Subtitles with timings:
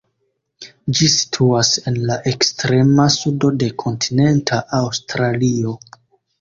[0.99, 5.81] Ĝi situas en la ekstrema sudo de kontinenta Aŭstralio.